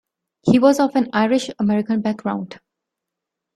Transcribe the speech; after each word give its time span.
He 0.41 0.57
was 0.57 0.79
of 0.79 0.95
an 0.95 1.09
Irish 1.13 1.51
American 1.59 2.01
background. 2.01 2.59